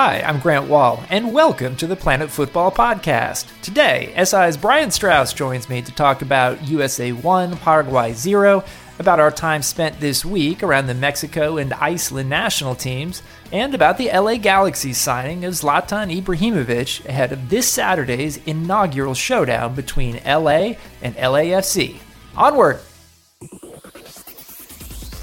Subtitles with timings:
[0.00, 3.46] Hi, I'm Grant Wahl, and welcome to the Planet Football Podcast.
[3.62, 8.62] Today, SI's Brian Straus joins me to talk about USA 1, Paraguay 0,
[9.00, 13.98] about our time spent this week around the Mexico and Iceland national teams, and about
[13.98, 20.74] the LA Galaxy signing of Zlatan Ibrahimovic ahead of this Saturday's inaugural showdown between LA
[21.02, 21.98] and LAFC.
[22.36, 22.78] Onward!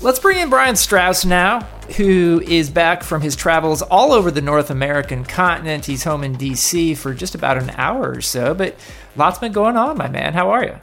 [0.01, 4.41] Let's bring in Brian Straus now, who is back from his travels all over the
[4.41, 5.85] North American continent.
[5.85, 8.75] He's home in DC for just about an hour or so, but
[9.15, 10.33] lots been going on, my man.
[10.33, 10.75] How are you?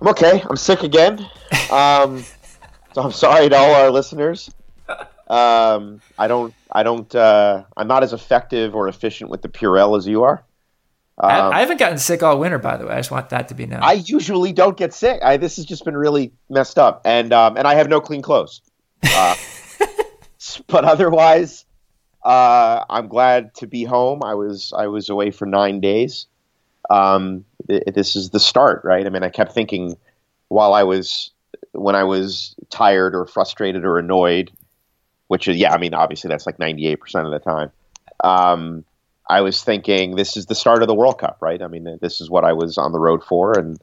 [0.00, 0.42] I'm okay.
[0.48, 1.26] I'm sick again.
[1.70, 2.24] Um,
[2.92, 4.50] so I'm sorry to all our listeners.
[5.28, 6.54] Um, I don't.
[6.70, 7.12] I don't.
[7.14, 10.44] Uh, I'm not as effective or efficient with the Purell as you are.
[11.18, 12.94] Um, I, I, haven't gotten sick all winter, by the way.
[12.94, 13.80] I just want that to be known.
[13.82, 15.22] I usually don't get sick.
[15.22, 18.22] I, this has just been really messed up, and um, and I have no clean
[18.22, 18.60] clothes.
[19.02, 19.34] Uh,
[20.66, 21.64] but otherwise,
[22.24, 24.22] uh, I'm glad to be home.
[24.24, 26.26] I was I was away for nine days.
[26.90, 29.06] Um, th- this is the start, right?
[29.06, 29.96] I mean, I kept thinking
[30.48, 31.30] while I was
[31.72, 34.50] when I was tired or frustrated or annoyed,
[35.28, 37.70] which is yeah, I mean, obviously that's like 98 percent of the time.
[38.22, 38.84] Um,
[39.28, 41.60] I was thinking this is the start of the World Cup, right?
[41.60, 43.78] I mean, this is what I was on the road for, and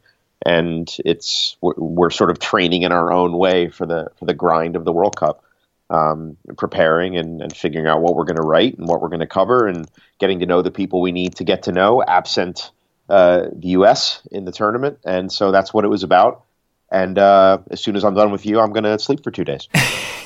[0.45, 4.33] and it's we're, we're sort of training in our own way for the for the
[4.33, 5.42] grind of the World Cup,
[5.93, 9.19] um, preparing and, and figuring out what we're going to write and what we're going
[9.19, 9.89] to cover, and
[10.19, 12.71] getting to know the people we need to get to know, absent
[13.09, 14.21] uh, the U.S.
[14.31, 16.43] in the tournament, and so that's what it was about.
[16.91, 19.43] And uh, as soon as I'm done with you, I'm going to sleep for two
[19.43, 19.67] days.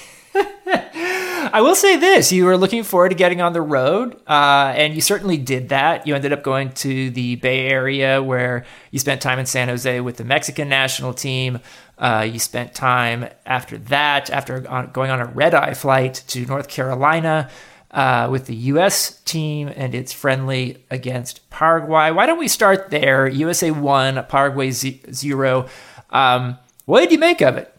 [1.57, 4.93] I will say this: you were looking forward to getting on the road, uh, and
[4.93, 6.05] you certainly did that.
[6.05, 9.99] You ended up going to the Bay Area, where you spent time in San Jose
[10.01, 11.59] with the Mexican national team.
[11.97, 14.59] Uh, you spent time after that, after
[14.93, 17.49] going on a red eye flight to North Carolina.
[17.89, 19.21] Uh, with the U.S.
[19.21, 22.11] team and its friendly against Paraguay.
[22.11, 23.27] Why don't we start there?
[23.27, 25.67] USA one, Paraguay zero.
[26.11, 27.73] Um, what did you make of it?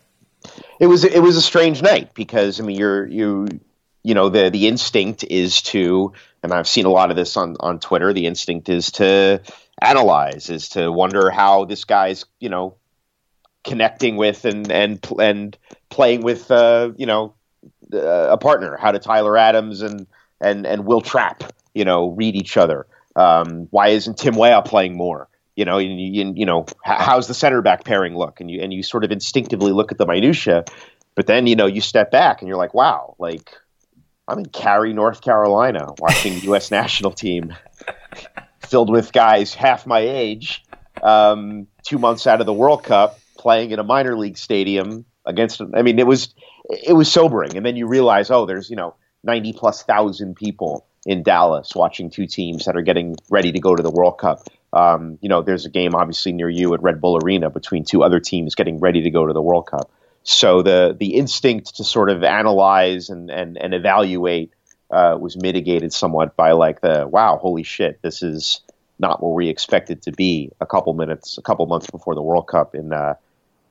[0.80, 3.46] It was it was a strange night because I mean you're you
[4.02, 7.56] you know the the instinct is to and I've seen a lot of this on
[7.60, 8.12] on Twitter.
[8.12, 9.42] The instinct is to
[9.80, 12.76] analyze, is to wonder how this guy's you know
[13.64, 17.34] connecting with and and and playing with uh, you know
[17.92, 18.76] uh, a partner.
[18.76, 20.06] How do Tyler Adams and
[20.40, 22.86] and and Wil Trapp you know read each other?
[23.16, 25.28] Um, why isn't Tim Weah playing more?
[25.56, 28.40] You know, and, you, you know, how's the center back pairing look?
[28.40, 30.64] And you and you sort of instinctively look at the minutia,
[31.16, 33.50] but then you know you step back and you're like, wow, like
[34.28, 36.70] I'm in Cary, North Carolina, watching the U.S.
[36.70, 37.54] national team
[38.60, 40.64] filled with guys half my age,
[41.02, 45.62] um, two months out of the World Cup, playing in a minor league stadium against.
[45.74, 46.34] I mean, it was
[46.68, 48.94] it was sobering, and then you realize, oh, there's you know
[49.24, 53.74] ninety plus thousand people in Dallas watching two teams that are getting ready to go
[53.74, 54.46] to the World Cup.
[54.74, 58.02] Um, you know, there's a game obviously near you at Red Bull Arena between two
[58.02, 59.90] other teams getting ready to go to the World Cup.
[60.28, 64.52] So the the instinct to sort of analyze and and, and evaluate
[64.90, 68.60] uh, was mitigated somewhat by like the wow, holy shit, this is
[68.98, 72.46] not where we expected to be a couple minutes, a couple months before the World
[72.46, 72.74] Cup.
[72.74, 73.14] In uh,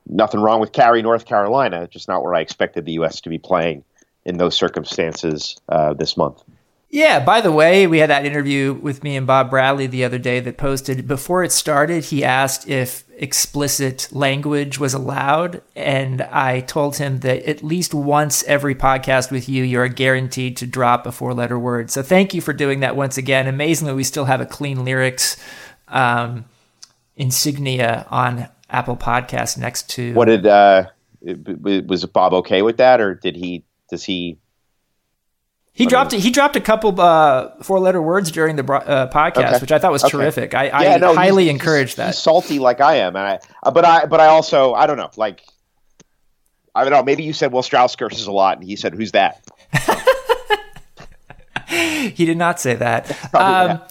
[0.08, 3.22] nothing wrong with Cary, North Carolina, just not where I expected the U.S.
[3.22, 3.84] to be playing
[4.26, 6.42] in those circumstances uh, this month.
[6.90, 10.18] Yeah, by the way, we had that interview with me and Bob Bradley the other
[10.18, 11.08] day that posted.
[11.08, 15.62] Before it started, he asked if explicit language was allowed.
[15.76, 20.68] And I told him that at least once every podcast with you, you're guaranteed to
[20.68, 21.90] drop a four letter word.
[21.90, 23.48] So thank you for doing that once again.
[23.48, 25.36] Amazingly, we still have a clean lyrics
[25.88, 26.46] um,
[27.16, 30.14] insignia on Apple Podcasts next to.
[30.14, 30.86] What did, uh,
[31.22, 33.02] was Bob okay with that?
[33.02, 34.38] Or did he, does he
[35.78, 39.58] He dropped he dropped a couple uh, four letter words during the uh, podcast, okay.
[39.60, 40.18] which I thought was okay.
[40.18, 40.56] terrific.
[40.56, 42.08] I, yeah, I no, highly he's, encourage that.
[42.08, 44.98] He's salty like I am, and I uh, but I but I also I don't
[44.98, 45.44] know like
[46.74, 47.04] I don't know.
[47.04, 49.46] Maybe you said well Straus curses a lot, and he said who's that?
[51.68, 53.16] he did not say that.
[53.36, 53.82] Um,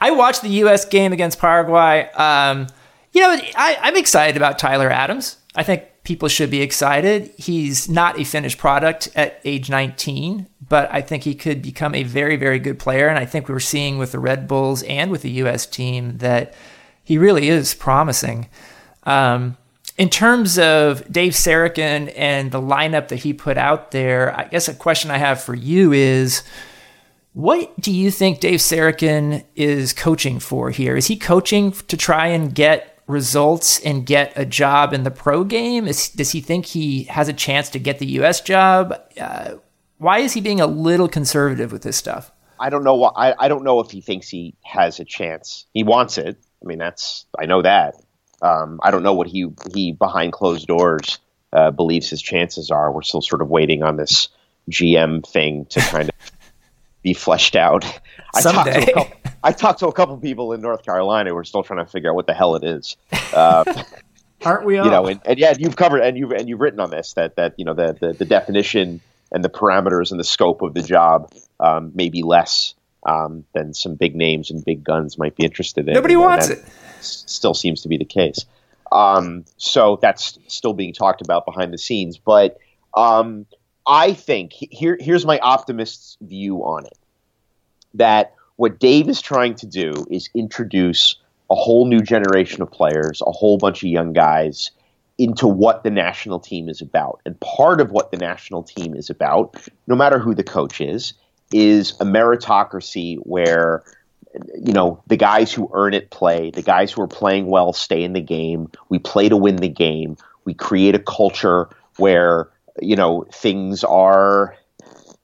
[0.00, 0.84] I watched the U.S.
[0.84, 2.10] game against Paraguay.
[2.10, 2.66] Um,
[3.12, 5.36] you know, I, I'm excited about Tyler Adams.
[5.54, 7.32] I think people should be excited.
[7.36, 12.04] He's not a finished product at age 19, but I think he could become a
[12.04, 13.08] very, very good player.
[13.08, 15.66] And I think we are seeing with the Red Bulls and with the U.S.
[15.66, 16.54] team that
[17.02, 18.48] he really is promising.
[19.02, 19.56] Um,
[19.98, 24.68] in terms of Dave Sarachan and the lineup that he put out there, I guess
[24.68, 26.44] a question I have for you is
[27.32, 30.96] what do you think Dave Sarachan is coaching for here?
[30.96, 35.44] Is he coaching to try and get results and get a job in the pro
[35.44, 35.86] game?
[35.86, 38.40] Is, does he think he has a chance to get the U.S.
[38.40, 39.00] job?
[39.18, 39.54] Uh,
[39.98, 42.32] why is he being a little conservative with this stuff?
[42.58, 43.04] I don't know.
[43.04, 45.66] I, I don't know if he thinks he has a chance.
[45.74, 46.38] He wants it.
[46.62, 47.94] I mean, that's I know that.
[48.42, 51.18] Um, I don't know what he he behind closed doors
[51.52, 52.92] uh, believes his chances are.
[52.92, 54.28] We're still sort of waiting on this
[54.70, 56.14] GM thing to kind of
[57.02, 57.84] be fleshed out.
[58.34, 58.86] I Someday.
[58.86, 59.15] Talked couple,
[59.46, 61.32] I talked to a couple people in North Carolina.
[61.32, 62.96] We're still trying to figure out what the hell it is.
[63.32, 63.62] Uh,
[64.44, 64.84] Aren't we all?
[64.86, 67.36] You know, and, and, yeah, you've covered and you've and you've written on this that
[67.36, 69.00] that you know the the, the definition
[69.30, 73.72] and the parameters and the scope of the job um, may be less um, than
[73.72, 75.94] some big names and big guns might be interested in.
[75.94, 76.64] Nobody and, wants it.
[77.00, 78.46] Still seems to be the case.
[78.90, 82.18] Um, so that's still being talked about behind the scenes.
[82.18, 82.58] But
[82.94, 83.46] um,
[83.86, 86.98] I think here here's my optimist's view on it.
[87.94, 91.16] That what Dave is trying to do is introduce
[91.50, 94.70] a whole new generation of players, a whole bunch of young guys
[95.18, 97.20] into what the national team is about.
[97.24, 99.56] And part of what the national team is about,
[99.86, 101.14] no matter who the coach is,
[101.52, 103.82] is a meritocracy where
[104.58, 108.02] you know the guys who earn it play the guys who are playing well stay
[108.02, 110.14] in the game we play to win the game
[110.44, 112.50] we create a culture where
[112.82, 114.54] you know things are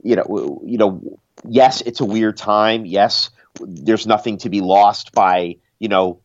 [0.02, 3.31] you know you know yes it's a weird time yes
[3.61, 6.21] there's nothing to be lost by you know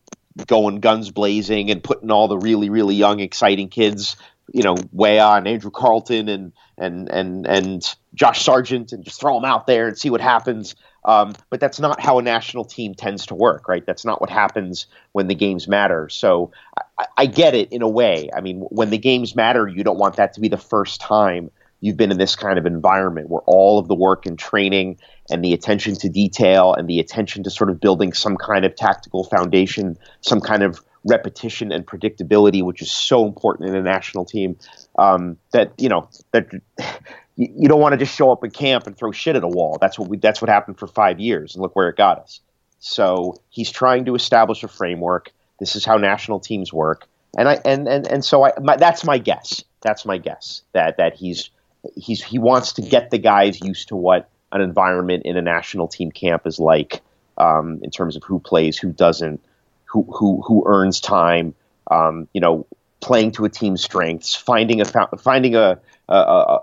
[0.46, 4.16] going guns blazing and putting all the really really young exciting kids
[4.52, 9.34] you know way on Andrew Carleton and and and and Josh Sargent and just throw
[9.34, 10.74] them out there and see what happens.
[11.04, 13.84] Um, but that's not how a national team tends to work, right?
[13.86, 16.08] That's not what happens when the games matter.
[16.08, 16.52] So
[16.98, 18.30] I, I get it in a way.
[18.34, 21.50] I mean, when the games matter, you don't want that to be the first time
[21.80, 24.98] you've been in this kind of environment where all of the work and training
[25.30, 28.74] and the attention to detail and the attention to sort of building some kind of
[28.74, 34.24] tactical foundation, some kind of repetition and predictability, which is so important in a national
[34.24, 34.56] team.
[34.98, 36.50] Um, that you know that
[37.36, 39.78] you, don't want to just show up in camp and throw shit at a wall.
[39.80, 40.16] That's what we.
[40.16, 42.40] That's what happened for five years, and look where it got us.
[42.80, 45.32] So he's trying to establish a framework.
[45.58, 48.52] This is how national teams work, and I and and and so I.
[48.60, 49.62] My, that's my guess.
[49.80, 51.50] That's my guess that that he's
[51.96, 55.88] he's he wants to get the guys used to what an environment in a national
[55.88, 57.00] team camp is like
[57.36, 59.40] um, in terms of who plays, who doesn't,
[59.84, 61.54] who who who earns time.
[61.90, 62.66] Um, you know,
[63.00, 64.84] playing to a team's strengths, finding a
[65.18, 66.14] finding a, a,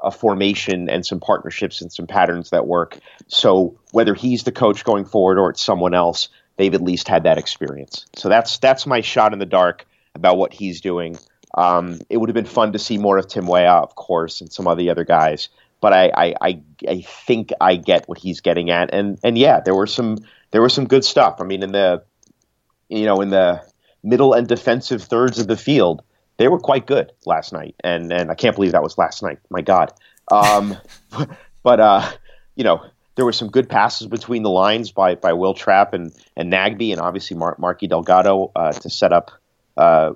[0.04, 3.00] a formation and some partnerships and some patterns that work.
[3.28, 7.24] So whether he's the coach going forward or it's someone else, they've at least had
[7.24, 8.06] that experience.
[8.16, 11.18] So that's that's my shot in the dark about what he's doing.
[11.56, 14.52] Um, it would have been fun to see more of Tim Weah, of course, and
[14.52, 15.50] some of the other guys.
[15.82, 19.62] But I, I, I, I think I get what he's getting at, and and yeah,
[19.62, 20.18] there were some
[20.52, 21.38] there was some good stuff.
[21.40, 22.04] I mean, in the
[22.90, 23.62] you know in the
[24.04, 26.02] middle and defensive thirds of the field,
[26.38, 29.40] they were quite good last night, and and I can't believe that was last night.
[29.50, 29.94] My God,
[30.32, 30.78] um,
[31.64, 32.10] but uh,
[32.56, 32.86] you know
[33.16, 36.92] there were some good passes between the lines by by Wil Trapp and and Nagbe,
[36.92, 39.32] and obviously Mar- Marky Delgado uh, to set up.
[39.78, 40.14] Uh,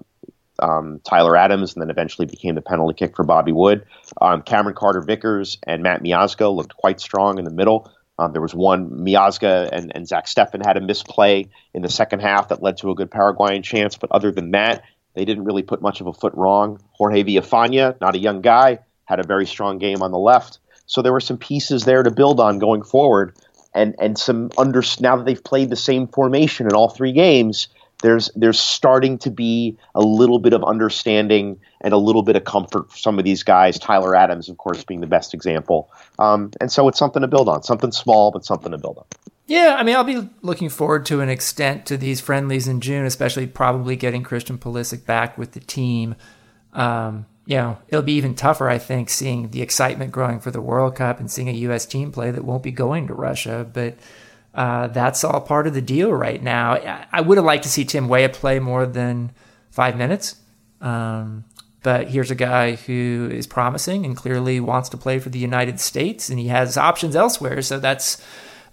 [0.62, 3.86] um, Tyler Adams, and then eventually became the penalty kick for Bobby Wood.
[4.22, 7.92] Um, Cameron Carter Vickers and Matt Miazga looked quite strong in the middle.
[8.18, 12.20] Um, there was one Miazga and, and Zach Steffen had a misplay in the second
[12.20, 14.84] half that led to a good Paraguayan chance, but other than that,
[15.16, 16.82] they didn't really put much of a foot wrong.
[16.92, 20.60] Jorge Villafaña, not a young guy, had a very strong game on the left.
[20.86, 23.36] So there were some pieces there to build on going forward,
[23.74, 27.68] and and some under now that they've played the same formation in all three games,
[28.02, 32.44] there's there's starting to be a little bit of understanding and a little bit of
[32.44, 33.78] comfort for some of these guys.
[33.78, 37.50] Tyler Adams, of course, being the best example, um, and so it's something to build
[37.50, 37.64] on.
[37.64, 39.06] Something small, but something to build on.
[39.48, 43.06] Yeah, I mean, I'll be looking forward to an extent to these friendlies in June,
[43.06, 46.16] especially probably getting Christian Pulisic back with the team.
[46.72, 50.62] Um, you know, it'll be even tougher, I think, seeing the excitement growing for the
[50.62, 51.88] World Cup and seeing a U.S.
[51.88, 53.68] team play that won't be going to Russia.
[53.74, 53.96] But
[54.54, 57.06] uh, that's all part of the deal right now.
[57.12, 59.32] I would have liked to see Tim Weah play more than
[59.70, 60.36] five minutes.
[60.82, 61.46] Um,
[61.82, 65.80] but here's a guy who is promising and clearly wants to play for the United
[65.80, 67.62] States, and he has options elsewhere.
[67.62, 68.22] So that's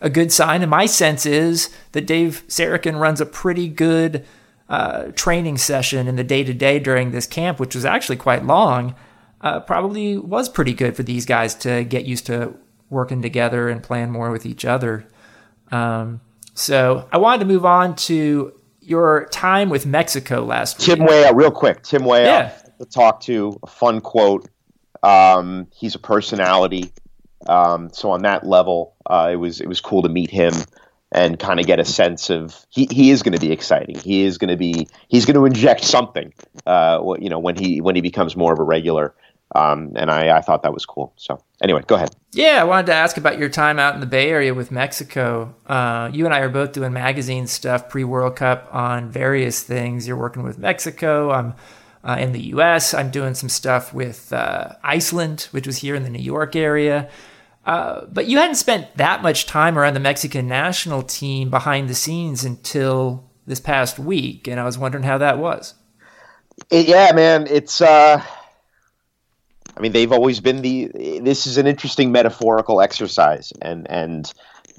[0.01, 0.63] a good sign.
[0.63, 4.25] And my sense is that Dave Sarachan runs a pretty good
[4.69, 8.45] uh, training session in the day to day during this camp, which was actually quite
[8.45, 8.95] long,
[9.41, 12.57] uh, probably was pretty good for these guys to get used to
[12.91, 15.07] working together and playing more with each other.
[15.73, 16.21] Um,
[16.55, 21.09] so I wanted to move on to your time with Mexico last Tim week.
[21.09, 21.83] Tim Weah, real quick.
[21.83, 22.53] Tim Weah, yeah.
[22.79, 24.49] to talk to, a fun quote.
[25.03, 26.93] Um, he's a personality.
[27.47, 30.53] Um, so on that level, uh, it was it was cool to meet him
[31.13, 33.99] and kind of get a sense of he, he is going to be exciting.
[33.99, 36.33] He is going to be he's going to inject something.
[36.67, 39.15] Uh, you know when he when he becomes more of a regular.
[39.55, 41.13] Um, and I, I thought that was cool.
[41.17, 42.15] So anyway, go ahead.
[42.33, 45.55] Yeah, I wanted to ask about your time out in the Bay Area with Mexico.
[45.67, 50.07] Uh, you and I are both doing magazine stuff pre World Cup on various things.
[50.07, 51.31] You're working with Mexico.
[51.31, 51.55] I'm
[52.05, 52.93] uh, in the U.S.
[52.93, 57.09] I'm doing some stuff with uh, Iceland, which was here in the New York area.
[57.65, 61.95] Uh, but you hadn't spent that much time around the Mexican national team behind the
[61.95, 65.75] scenes until this past week, and I was wondering how that was.
[66.71, 67.81] It, yeah, man, it's.
[67.81, 68.23] Uh,
[69.77, 70.91] I mean, they've always been the.
[71.23, 74.33] This is an interesting metaphorical exercise, and and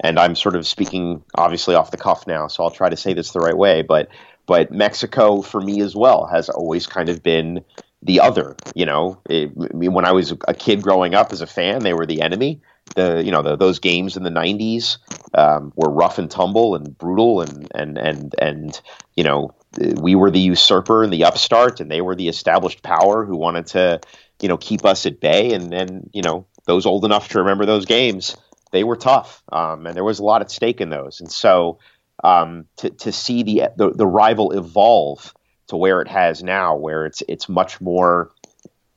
[0.03, 3.13] and I'm sort of speaking obviously off the cuff now, so I'll try to say
[3.13, 3.81] this the right way.
[3.81, 4.09] But
[4.45, 7.63] but Mexico for me as well has always kind of been
[8.01, 8.55] the other.
[8.75, 11.83] You know, it, I mean, when I was a kid growing up as a fan,
[11.83, 12.61] they were the enemy
[12.95, 14.97] the you know the, those games in the 90s
[15.33, 18.81] um, were rough and tumble and brutal and and and and
[19.15, 19.53] you know
[19.99, 23.67] we were the usurper and the upstart and they were the established power who wanted
[23.67, 23.99] to
[24.41, 27.65] you know keep us at bay and then you know those old enough to remember
[27.65, 28.35] those games
[28.71, 31.79] they were tough um, and there was a lot at stake in those and so
[32.23, 35.33] um, to to see the, the the rival evolve
[35.67, 38.31] to where it has now where it's it's much more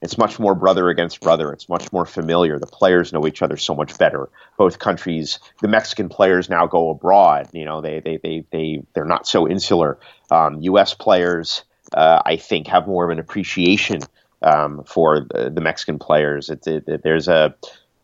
[0.03, 1.53] it's much more brother against brother.
[1.53, 2.59] It's much more familiar.
[2.59, 4.31] The players know each other so much better.
[4.57, 7.49] Both countries, the Mexican players now go abroad.
[7.53, 9.99] You know, they they they they they're not so insular.
[10.31, 10.95] Um, U.S.
[10.95, 14.01] players, uh, I think, have more of an appreciation
[14.43, 16.51] um, for the, Mexican players.
[16.51, 17.55] It, it, it, there's a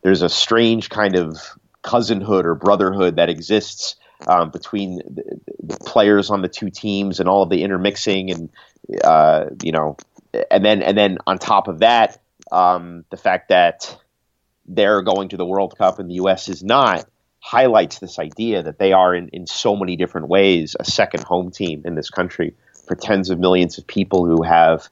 [0.02, 1.38] there's a strange kind of
[1.82, 7.28] cousinhood or brotherhood that exists um, between the, the, players on the two teams and
[7.28, 8.50] all of the intermixing and
[9.04, 9.96] uh, you know
[10.50, 12.20] and then and then on top of that,
[12.52, 13.96] um, the fact that
[14.66, 16.48] they're going to the World Cup and the U.S.
[16.48, 17.06] is not
[17.40, 21.50] highlights this idea that they are in, in so many different ways a second home
[21.50, 22.54] team in this country
[22.88, 24.88] for tens of millions of people who have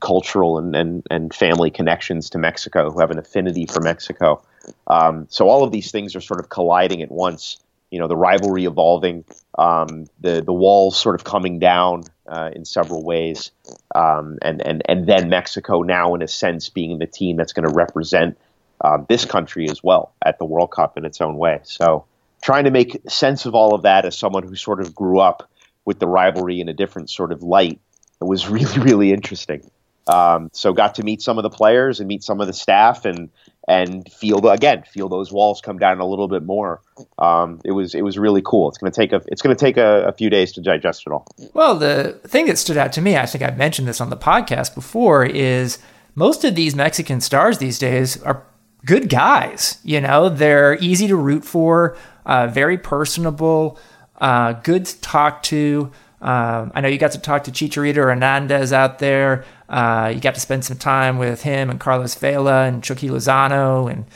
[0.00, 4.42] cultural and, and, and family connections to Mexico, who have an affinity for Mexico.
[4.88, 7.58] Um, so all of these things are sort of colliding at once.
[7.90, 9.24] You know, the rivalry evolving,
[9.56, 13.52] um, the the walls sort of coming down, uh, in several ways,
[13.94, 17.68] um, and and and then Mexico now, in a sense, being the team that's going
[17.68, 18.36] to represent
[18.80, 21.60] uh, this country as well at the World Cup in its own way.
[21.62, 22.04] So,
[22.42, 25.48] trying to make sense of all of that as someone who sort of grew up
[25.84, 27.78] with the rivalry in a different sort of light,
[28.20, 29.62] it was really really interesting.
[30.08, 33.04] Um, so, got to meet some of the players and meet some of the staff,
[33.04, 33.30] and
[33.68, 36.80] and feel again feel those walls come down a little bit more.
[37.18, 38.68] Um, it was it was really cool.
[38.68, 41.12] It's going to take a it's to take a, a, few days to digest it
[41.12, 41.26] all.
[41.54, 44.16] Well, the thing that stood out to me, I think I've mentioned this on the
[44.16, 45.78] podcast before, is
[46.14, 48.44] most of these Mexican stars these days are
[48.84, 49.78] good guys.
[49.84, 53.78] You know, they're easy to root for, uh, very personable,
[54.20, 55.90] uh, good to talk to.
[56.20, 59.44] Um, I know you got to talk to Chicharito Hernandez out there.
[59.68, 63.90] Uh, you got to spend some time with him and Carlos Vela and Chucky Lozano.
[63.90, 64.06] And,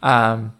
[0.00, 0.54] um,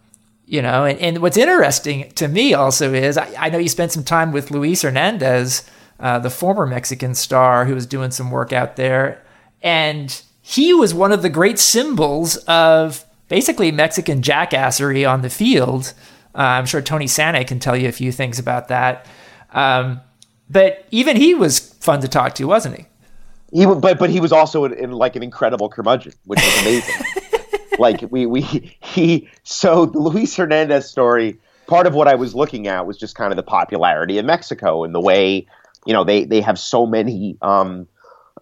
[0.45, 3.91] you know, and, and, what's interesting to me also is I, I, know you spent
[3.91, 8.51] some time with Luis Hernandez, uh, the former Mexican star who was doing some work
[8.51, 9.23] out there.
[9.61, 15.93] And he was one of the great symbols of basically Mexican jackassery on the field.
[16.35, 19.05] Uh, I'm sure Tony Sanneh can tell you a few things about that.
[19.51, 20.01] Um,
[20.49, 22.85] but even he was fun to talk to, wasn't he?
[23.51, 26.95] He, but but he was also in, in like an incredible curmudgeon, which was amazing.
[27.79, 31.39] like we we he so the Luis Hernandez story.
[31.67, 34.83] Part of what I was looking at was just kind of the popularity in Mexico
[34.83, 35.45] and the way
[35.85, 37.87] you know they they have so many um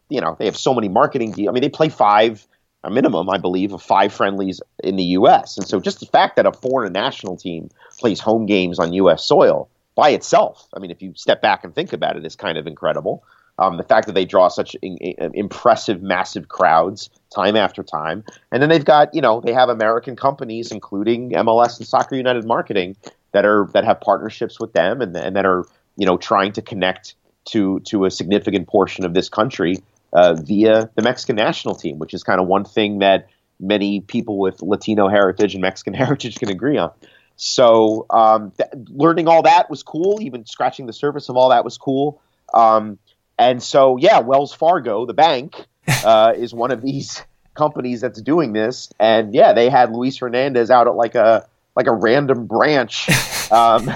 [0.09, 1.49] you know they have so many marketing deals.
[1.49, 2.47] I mean they play five
[2.83, 5.57] a minimum, I believe, of five friendlies in the U.S.
[5.57, 9.25] And so just the fact that a foreign national team plays home games on U.S.
[9.25, 10.67] soil by itself.
[10.75, 13.23] I mean, if you step back and think about it, is kind of incredible.
[13.59, 18.23] Um, the fact that they draw such in, in, impressive, massive crowds time after time.
[18.51, 22.45] And then they've got, you know, they have American companies, including MLS and Soccer United
[22.45, 22.95] Marketing,
[23.31, 25.65] that are that have partnerships with them and, and that are,
[25.97, 29.77] you know, trying to connect to to a significant portion of this country
[30.13, 33.27] uh, via the Mexican national team, which is kind of one thing that
[33.59, 36.91] many people with Latino heritage and Mexican heritage can agree on.
[37.37, 40.19] So um, th- learning all that was cool.
[40.21, 42.21] Even scratching the surface of all that was cool.
[42.53, 42.97] Um,
[43.39, 45.55] and so, yeah, Wells Fargo, the bank,
[46.03, 48.89] uh, is one of these companies that's doing this.
[48.99, 53.07] And yeah, they had Luis Hernandez out at like a like a random branch
[53.51, 53.91] um,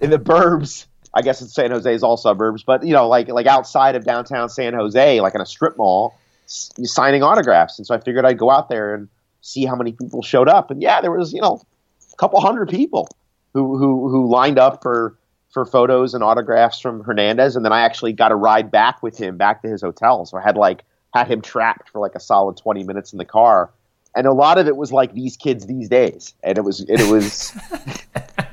[0.00, 0.86] in the burbs.
[1.16, 4.04] I guess it's San Jose is all suburbs, but you know, like like outside of
[4.04, 7.78] downtown San Jose, like in a strip mall, signing autographs.
[7.78, 9.08] And so I figured I'd go out there and
[9.40, 10.72] see how many people showed up.
[10.72, 11.62] And yeah, there was you know
[12.14, 13.08] a couple hundred people
[13.52, 15.18] who who who lined up for
[15.50, 19.16] for photos and autographs from Hernandez, and then I actually got a ride back with
[19.16, 20.24] him back to his hotel.
[20.26, 23.24] So I had like had him trapped for like a solid twenty minutes in the
[23.24, 23.70] car,
[24.14, 27.10] and a lot of it was like these kids these days, and it was it
[27.10, 27.52] was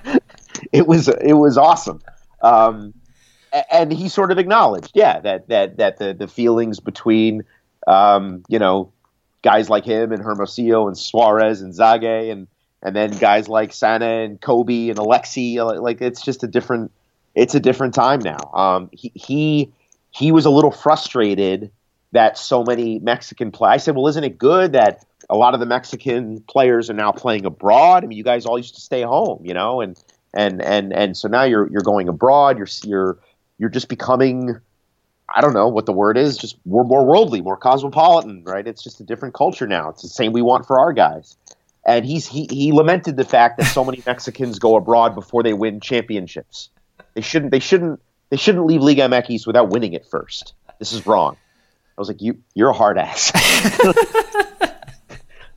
[0.72, 2.02] it was it was awesome.
[2.42, 2.94] Um,
[3.72, 7.44] and he sort of acknowledged, yeah, that that that the the feelings between
[7.88, 8.92] um, you know
[9.42, 12.48] guys like him and Hermosillo and Suarez and Zague and
[12.84, 16.92] and then guys like Sanneh and Cobi and Alexi, like it's just a different,
[17.36, 18.52] it's a different time now.
[18.54, 19.72] Um, he, he,
[20.12, 21.72] he was a little frustrated
[22.12, 23.70] that so many Mexican play.
[23.70, 27.12] I said, well, isn't it good that a lot of the Mexican players are now
[27.12, 28.04] playing abroad?
[28.04, 29.98] I mean, you guys all used to stay home, you know, and
[30.34, 32.58] and and and so now you're you're going abroad.
[32.58, 33.18] You're you're
[33.58, 34.60] you're just becoming.
[35.34, 36.38] I don't know what the word is.
[36.38, 38.68] Just we're more worldly, more cosmopolitan, right?
[38.68, 39.90] It's just a different culture now.
[39.90, 41.38] It's the same we want for our guys
[41.86, 45.54] and he's he, he lamented the fact that so many Mexicans go abroad before they
[45.54, 46.70] win championships.
[47.14, 50.54] They shouldn't they shouldn't they shouldn't leave Liga MX without winning it first.
[50.80, 51.38] This is wrong.
[51.98, 53.32] I was like, you you're a hard ass.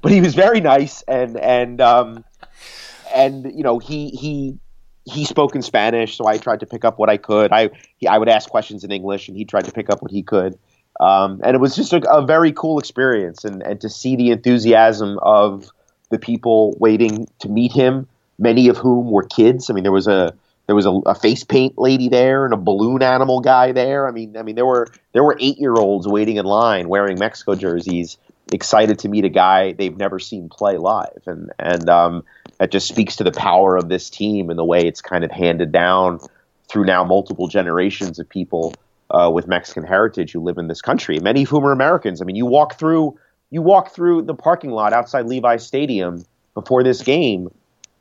[0.02, 2.24] but he was very nice and and um
[3.14, 4.58] and you know he he
[5.06, 7.52] he spoke in Spanish, so I tried to pick up what I could.
[7.52, 10.10] I he, I would ask questions in English, and he tried to pick up what
[10.10, 10.58] he could.
[11.00, 14.30] Um, and it was just a, a very cool experience, and and to see the
[14.30, 15.70] enthusiasm of
[16.10, 18.06] the people waiting to meet him,
[18.38, 19.70] many of whom were kids.
[19.70, 20.34] I mean, there was a
[20.66, 24.08] there was a, a, face paint lady there and a balloon animal guy there.
[24.08, 27.18] I mean, I mean there were there were eight year olds waiting in line wearing
[27.18, 28.16] Mexico jerseys,
[28.52, 32.24] excited to meet a guy they've never seen play live, and and um,
[32.58, 35.30] that just speaks to the power of this team and the way it's kind of
[35.30, 36.20] handed down
[36.68, 38.74] through now multiple generations of people
[39.10, 42.22] uh, with Mexican heritage who live in this country, many of whom are Americans.
[42.22, 43.18] I mean, you walk through
[43.54, 47.48] you walk through the parking lot outside Levi Stadium before this game,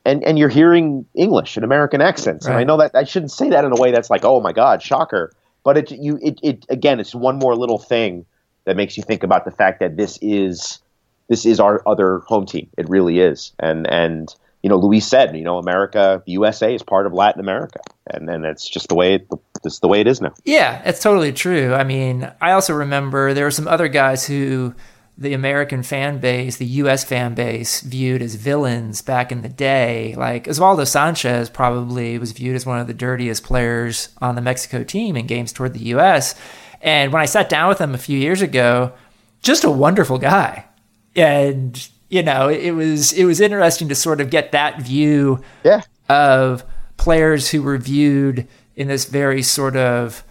[0.04, 2.44] and and you're hearing English and American accents.
[2.44, 2.54] Right.
[2.54, 4.52] And I know that I shouldn't say that in a way that's like, oh my
[4.52, 5.32] God, shocker.
[5.62, 8.26] But it you it, it again, it's one more little thing
[8.64, 10.80] that makes you think about the fact that this is
[11.28, 12.68] this is our other home team.
[12.76, 13.52] It really is.
[13.60, 17.38] And and you know, Luis said, you know, America, the USA is part of Latin
[17.38, 19.28] America, and and it's just the way it,
[19.64, 20.34] it's the way it is now.
[20.44, 21.74] Yeah, it's totally true.
[21.74, 24.74] I mean, I also remember there were some other guys who
[25.16, 27.04] the American fan base, the U.S.
[27.04, 30.14] fan base, viewed as villains back in the day.
[30.16, 34.82] Like Osvaldo Sanchez probably was viewed as one of the dirtiest players on the Mexico
[34.82, 36.34] team in games toward the U.S.
[36.82, 38.92] And when I sat down with him a few years ago,
[39.40, 40.66] just a wonderful guy.
[41.14, 45.82] And you know, it was it was interesting to sort of get that view yeah.
[46.08, 46.64] of
[46.96, 50.24] players who were viewed in this very sort of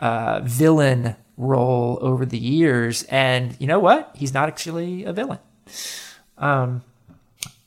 [0.00, 3.04] uh, villain role over the years.
[3.04, 4.10] And you know what?
[4.14, 5.38] He's not actually a villain.
[6.36, 6.82] Um,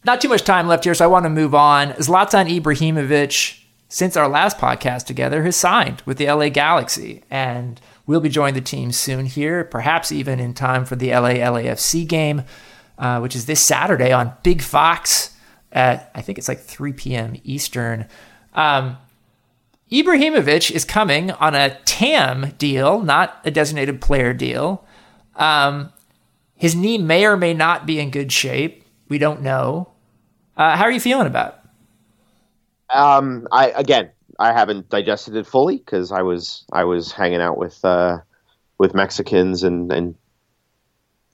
[0.05, 1.89] not too much time left here, so I want to move on.
[1.93, 8.19] Zlatan Ibrahimovic, since our last podcast together, has signed with the LA Galaxy and will
[8.19, 12.43] be joining the team soon here, perhaps even in time for the LA LAFC game,
[12.97, 15.36] uh, which is this Saturday on Big Fox
[15.71, 17.36] at, I think it's like 3 p.m.
[17.43, 18.07] Eastern.
[18.53, 18.97] Um,
[19.91, 24.86] Ibrahimovic is coming on a TAM deal, not a designated player deal.
[25.36, 25.91] Um,
[26.56, 28.86] his knee may or may not be in good shape.
[29.10, 29.91] We don't know.
[30.56, 31.56] Uh, how are you feeling about
[32.89, 32.95] it?
[32.95, 37.58] Um, I again, I haven't digested it fully because I was I was hanging out
[37.58, 38.19] with uh,
[38.77, 40.15] with Mexicans and, and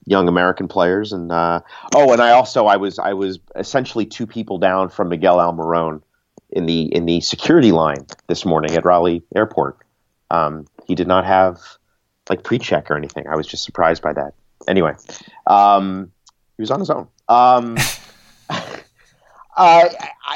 [0.04, 1.60] young American players, and uh,
[1.94, 6.02] oh, and I also I was I was essentially two people down from Miguel Almiron
[6.50, 9.78] in the in the security line this morning at Raleigh Airport.
[10.30, 11.60] Um, he did not have
[12.28, 13.26] like pre-check or anything.
[13.26, 14.34] I was just surprised by that.
[14.66, 14.92] Anyway,
[15.46, 16.12] um,
[16.56, 17.08] he was on his own.
[17.28, 17.76] Um,
[19.56, 19.88] uh,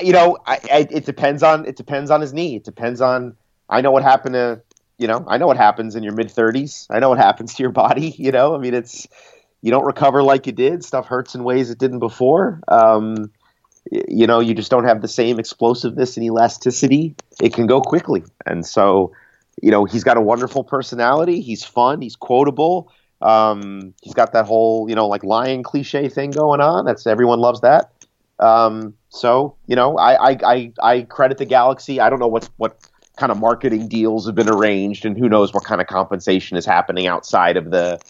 [0.03, 2.57] you know, I, I, it depends on it depends on his knee.
[2.57, 3.37] It depends on.
[3.69, 4.63] I know what happened to
[4.99, 5.25] you know.
[5.27, 6.87] I know what happens in your mid thirties.
[6.91, 8.11] I know what happens to your body.
[8.23, 9.09] You know, I mean, it's
[9.63, 10.85] you don't recover like you did.
[10.85, 12.61] Stuff hurts in ways it didn't before.
[12.69, 13.31] Um,
[13.91, 17.15] you know, you just don't have the same explosiveness and elasticity.
[17.41, 19.13] It can go quickly, and so
[19.61, 21.41] you know he's got a wonderful personality.
[21.41, 22.01] He's fun.
[22.01, 22.93] He's quotable.
[23.21, 26.85] Um, he's got that whole you know like lion cliche thing going on.
[26.85, 27.93] That's everyone loves that.
[28.39, 32.01] Um, so you know, I, I, I I credit the Galaxy.
[32.01, 32.79] I don't know what's what
[33.17, 36.65] kind of marketing deals have been arranged, and who knows what kind of compensation is
[36.65, 38.01] happening outside of the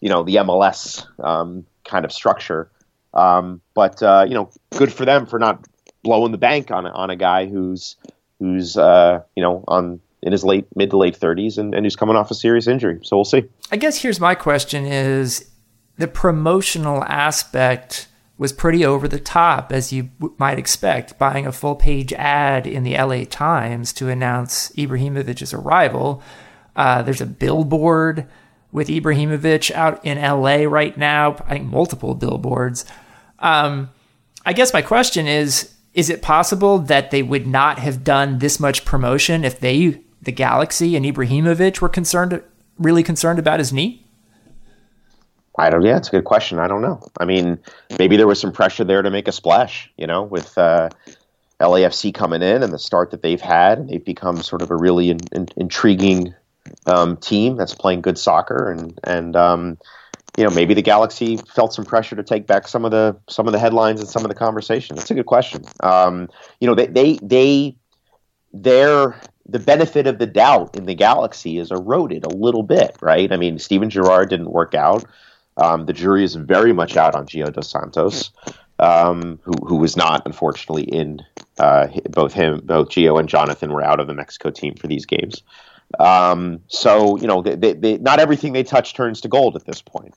[0.00, 2.70] you know the MLS um, kind of structure.
[3.14, 5.66] Um, but uh, you know, good for them for not
[6.02, 7.96] blowing the bank on on a guy who's
[8.38, 11.96] who's uh, you know on in his late mid to late 30s and, and who's
[11.96, 13.00] coming off a serious injury.
[13.02, 13.44] So we'll see.
[13.72, 15.50] I guess here's my question: Is
[15.96, 21.76] the promotional aspect was pretty over the top, as you might expect, buying a full
[21.76, 26.22] page ad in the LA Times to announce Ibrahimovic's arrival.
[26.74, 28.26] Uh, there's a billboard
[28.72, 31.36] with Ibrahimovic out in LA right now.
[31.46, 32.84] I think multiple billboards.
[33.38, 33.90] Um,
[34.44, 38.58] I guess my question is is it possible that they would not have done this
[38.58, 42.42] much promotion if they, the Galaxy and Ibrahimovic, were concerned,
[42.78, 44.02] really concerned about his knee?
[45.58, 45.82] I don't.
[45.82, 46.58] Yeah, it's a good question.
[46.58, 47.06] I don't know.
[47.20, 47.58] I mean,
[47.98, 49.92] maybe there was some pressure there to make a splash.
[49.98, 50.88] You know, with uh,
[51.60, 54.76] LAFC coming in and the start that they've had, and they've become sort of a
[54.76, 56.34] really in, in, intriguing
[56.86, 59.78] um, team that's playing good soccer, and and um,
[60.36, 63.46] you know maybe the Galaxy felt some pressure to take back some of the some
[63.46, 64.96] of the headlines and some of the conversation.
[64.96, 65.64] That's a good question.
[65.80, 66.28] Um,
[66.60, 67.76] you know, they they they
[68.52, 73.32] their the benefit of the doubt in the Galaxy is eroded a little bit, right?
[73.32, 75.04] I mean, Steven Gerrard didn't work out.
[75.56, 78.30] Um, the jury is very much out on Gio dos Santos,
[78.78, 81.20] um, who who was not unfortunately in
[81.58, 85.04] uh, both him, both Gio and Jonathan were out of the Mexico team for these
[85.04, 85.42] games.
[85.98, 89.82] Um, so you know, they, they, not everything they touch turns to gold at this
[89.82, 90.14] point.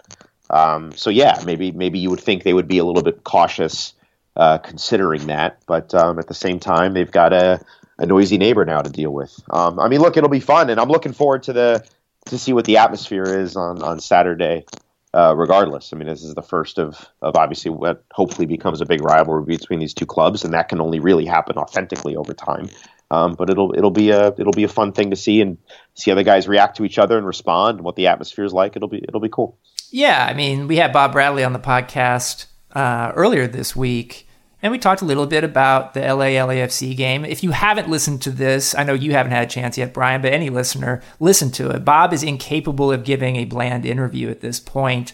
[0.50, 3.94] Um, so yeah, maybe maybe you would think they would be a little bit cautious
[4.36, 7.64] uh, considering that, but um, at the same time, they've got a,
[7.98, 9.34] a noisy neighbor now to deal with.
[9.50, 11.88] Um, I mean, look, it'll be fun, and I'm looking forward to the
[12.26, 14.66] to see what the atmosphere is on on Saturday.
[15.14, 18.86] Uh, regardless, I mean, this is the first of of obviously what hopefully becomes a
[18.86, 22.70] big rivalry between these two clubs, and that can only really happen authentically over time.
[23.12, 25.58] Um, but it'll it'll be a it'll be a fun thing to see and
[25.94, 28.54] see how the guys react to each other and respond and what the atmosphere is
[28.54, 28.76] like.
[28.76, 29.58] It'll be it'll be cool.
[29.92, 34.28] Yeah, I mean, we had Bob Bradley on the podcast uh, earlier this week,
[34.62, 37.24] and we talked a little bit about the LA LAFC game.
[37.24, 40.22] If you haven't listened to this, I know you haven't had a chance yet, Brian,
[40.22, 41.86] but any listener, listen to it.
[41.86, 45.14] Bob is incapable of giving a bland interview at this point.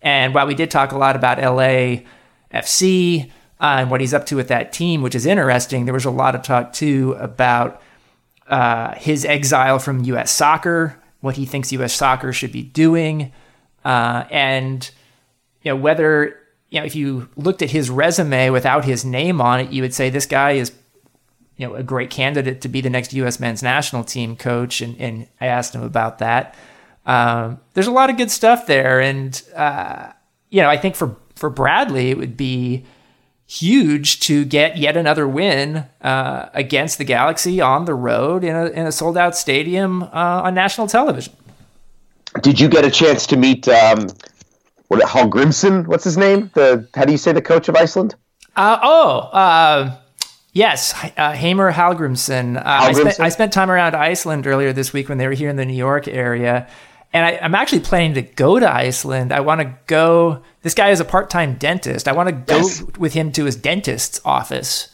[0.00, 4.36] And while we did talk a lot about LAFC, uh, and what he's up to
[4.36, 5.84] with that team, which is interesting.
[5.84, 7.82] There was a lot of talk too about
[8.46, 10.30] uh, his exile from U.S.
[10.30, 11.92] soccer, what he thinks U.S.
[11.92, 13.32] soccer should be doing,
[13.84, 14.90] uh, and
[15.62, 16.38] you know whether
[16.70, 19.94] you know if you looked at his resume without his name on it, you would
[19.94, 20.72] say this guy is
[21.56, 23.38] you know a great candidate to be the next U.S.
[23.38, 24.80] men's national team coach.
[24.80, 26.54] And, and I asked him about that.
[27.04, 30.12] Um, there's a lot of good stuff there, and uh,
[30.48, 32.84] you know I think for for Bradley it would be
[33.48, 38.66] huge to get yet another win uh, against the Galaxy on the road in a,
[38.66, 41.32] in a sold out stadium uh, on national television.
[42.42, 44.08] Did you get a chance to meet um,
[44.88, 45.86] what Hallgrimsson?
[45.86, 46.50] What's his name?
[46.52, 48.14] The how do you say the coach of Iceland?
[48.54, 49.96] Uh, oh, uh,
[50.52, 52.58] yes, uh, Heimir Hallgrimsson.
[52.58, 55.48] Uh, I, spent, I spent time around Iceland earlier this week when they were here
[55.48, 56.68] in the New York area.
[57.12, 59.32] And I, am actually planning to go to Iceland.
[59.32, 60.42] I want to go.
[60.62, 62.06] This guy is a part time dentist.
[62.06, 62.82] I want to go yes.
[62.98, 64.88] with him to his dentist's office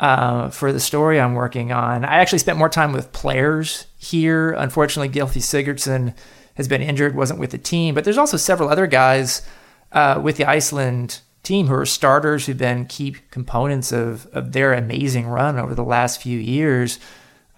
[0.00, 2.04] uh, for the story I'm working on.
[2.04, 4.52] I actually spent more time with players here.
[4.52, 6.14] Unfortunately, Gylfi Sigurdsson
[6.54, 7.94] has been injured, wasn't with the team.
[7.94, 9.46] But there's also several other guys
[9.92, 14.72] uh, with the Iceland team who are starters who've been key components of, of their
[14.72, 16.98] amazing run over the last few years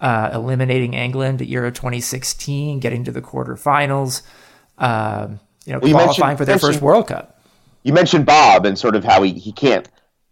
[0.01, 4.21] uh, eliminating England at Euro 2016, getting to the quarterfinals,
[4.77, 5.27] uh,
[5.65, 7.41] you know, well, qualifying for their first World Cup.
[7.83, 9.87] You mentioned Bob and sort of how he, he can't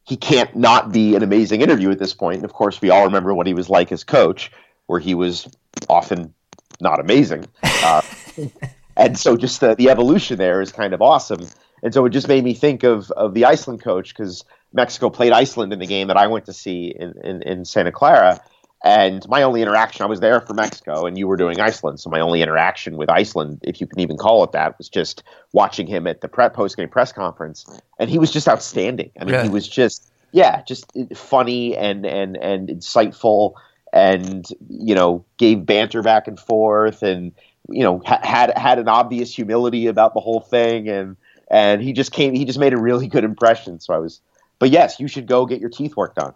[0.08, 2.38] he can't not be an amazing interview at this point.
[2.38, 4.52] And of course, we all remember what he was like as coach,
[4.86, 5.50] where he was
[5.90, 6.34] often
[6.80, 7.46] not amazing.
[7.84, 8.02] Uh,
[8.98, 11.46] and so just the, the evolution there is kind of awesome.
[11.84, 15.34] And so it just made me think of, of the Iceland coach because Mexico played
[15.34, 18.40] Iceland in the game that I went to see in, in, in Santa Clara.
[18.84, 22.00] And my only interaction, I was there for Mexico, and you were doing Iceland.
[22.00, 25.24] So my only interaction with Iceland, if you can even call it that, was just
[25.52, 27.66] watching him at the pre- post game press conference,
[28.00, 29.12] and he was just outstanding.
[29.20, 33.54] I mean, he was just yeah, just funny and and and insightful,
[33.94, 37.32] and you know, gave banter back and forth, and
[37.70, 41.18] you know, ha- had had an obvious humility about the whole thing, and
[41.50, 42.36] and he just came.
[42.36, 43.80] He just made a really good impression.
[43.80, 44.22] So I was,
[44.60, 46.34] but yes, you should go get your teeth worked on.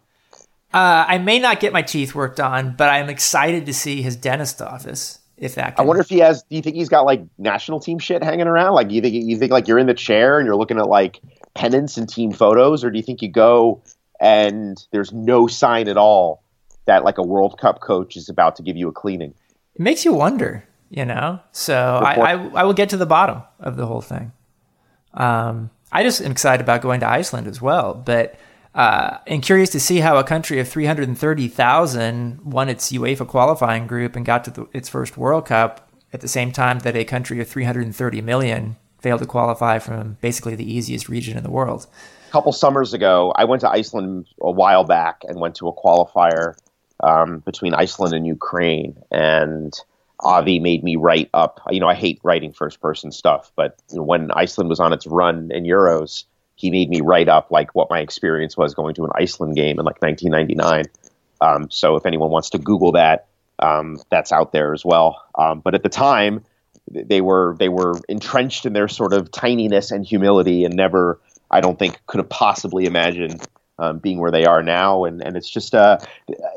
[0.73, 4.15] Uh, I may not get my teeth worked on, but I'm excited to see his
[4.15, 5.19] dentist office.
[5.37, 5.83] If that, can...
[5.83, 6.43] I wonder if he has.
[6.43, 8.73] Do you think he's got like national team shit hanging around?
[8.73, 11.19] Like, you think you think like you're in the chair and you're looking at like
[11.55, 13.81] pennants and team photos, or do you think you go
[14.19, 16.43] and there's no sign at all
[16.85, 19.33] that like a World Cup coach is about to give you a cleaning?
[19.75, 21.39] It makes you wonder, you know.
[21.51, 24.31] So I, I, I will get to the bottom of the whole thing.
[25.15, 28.35] Um, I just am excited about going to Iceland as well, but
[28.73, 34.15] uh, and curious to see how a country of 330,000 won its UEFA qualifying group
[34.15, 37.39] and got to the, its first World Cup at the same time that a country
[37.41, 41.87] of 330 million failed to qualify from basically the easiest region in the world.
[42.29, 45.73] A couple summers ago, I went to Iceland a while back and went to a
[45.73, 46.55] qualifier
[47.01, 49.01] um, between Iceland and Ukraine.
[49.11, 49.73] And
[50.21, 54.31] Avi made me write up, you know, I hate writing first person stuff, but when
[54.31, 56.25] Iceland was on its run in Euros,
[56.61, 59.79] he made me write up like what my experience was going to an Iceland game
[59.79, 60.85] in like 1999.
[61.41, 65.23] Um, so if anyone wants to Google that, um, that's out there as well.
[65.35, 66.45] Um, but at the time,
[66.89, 71.19] they were they were entrenched in their sort of tininess and humility, and never,
[71.49, 73.45] I don't think, could have possibly imagined
[73.79, 75.05] um, being where they are now.
[75.05, 75.97] And and it's just uh,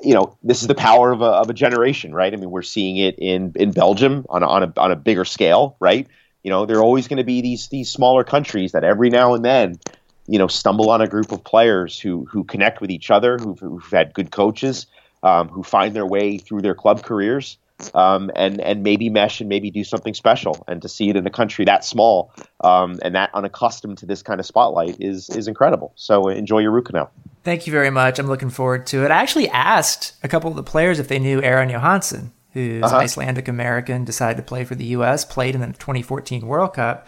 [0.03, 2.33] you know, this is the power of a, of a generation, right?
[2.33, 5.25] I mean, we're seeing it in in Belgium on a, on a on a bigger
[5.25, 6.07] scale, right?
[6.45, 9.35] You know, there are always going to be these these smaller countries that every now
[9.35, 9.81] and then,
[10.27, 13.59] you know, stumble on a group of players who who connect with each other, who've,
[13.59, 14.87] who've had good coaches,
[15.23, 17.57] um, who find their way through their club careers,
[17.95, 20.63] um, and and maybe mesh and maybe do something special.
[20.69, 22.31] And to see it in a country that small
[22.63, 25.93] um, and that unaccustomed to this kind of spotlight is is incredible.
[25.97, 27.11] So enjoy your root canal.
[27.43, 28.19] Thank you very much.
[28.19, 29.11] I'm looking forward to it.
[29.11, 32.97] I actually asked a couple of the players if they knew Aron Johannsson who's uh-huh.
[32.97, 37.07] Icelandic American, decided to play for the U.S., played in the 2014 World Cup.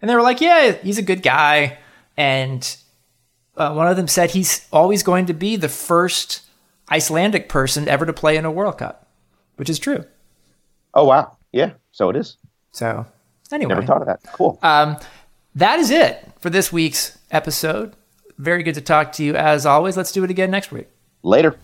[0.00, 1.78] And they were like, yeah, he's a good guy.
[2.16, 2.76] And
[3.56, 6.42] uh, one of them said he's always going to be the first
[6.90, 9.08] Icelandic person ever to play in a World Cup,
[9.56, 10.04] which is true.
[10.92, 11.38] Oh, wow.
[11.52, 12.36] Yeah, so it is.
[12.72, 13.06] So,
[13.50, 13.74] anyway.
[13.74, 14.20] Never thought of that.
[14.34, 14.58] Cool.
[14.62, 14.98] Um,
[15.54, 17.94] that is it for this week's episode.
[18.36, 19.96] Very good to talk to you as always.
[19.96, 20.88] Let's do it again next week.
[21.22, 21.56] Later.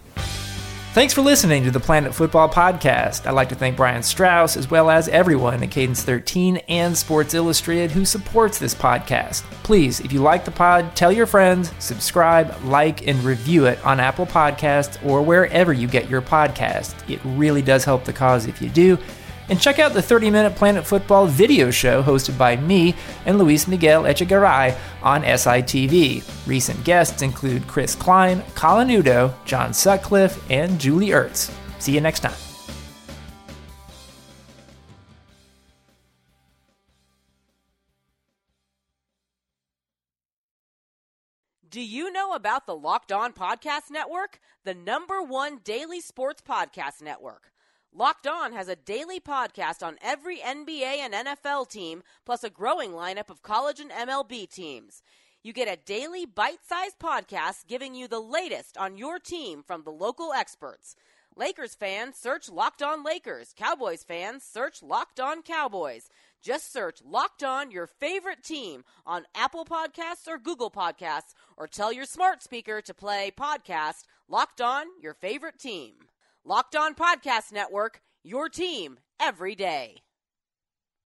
[0.95, 3.27] Thanks for listening to the Planet Football Podcast.
[3.27, 7.35] I'd like to thank Brian Straus, as well as everyone at Cadence 13 and Sports
[7.35, 9.43] Illustrated who supports this podcast.
[9.63, 14.01] Please, if you like the pod, tell your friends, subscribe, like, and review it on
[14.01, 17.09] Apple Podcasts or wherever you get your podcast.
[17.09, 18.99] It really does help the cause if you do.
[19.49, 23.67] And check out the 30 Minute Planet Football video show hosted by me and Luis
[23.67, 26.47] Miguel Echegaray on SITV.
[26.47, 31.51] Recent guests include Chris Klein, Colin Udo, John Sutcliffe, and Julie Ertz.
[31.79, 32.35] See you next time.
[41.71, 44.41] Do you know about the Locked On Podcast Network?
[44.65, 47.53] The number one daily sports podcast network.
[47.99, 52.93] Locked On has a daily podcast on every NBA and NFL team, plus a growing
[52.93, 55.03] lineup of college and MLB teams.
[55.43, 59.83] You get a daily bite sized podcast giving you the latest on your team from
[59.83, 60.95] the local experts.
[61.35, 63.53] Lakers fans, search Locked On Lakers.
[63.57, 66.09] Cowboys fans, search Locked On Cowboys.
[66.41, 71.93] Just search Locked On your favorite team on Apple Podcasts or Google Podcasts, or tell
[71.93, 75.95] your smart speaker to play podcast Locked On your favorite team.
[76.49, 79.97] Locked On Podcast Network, your team every day.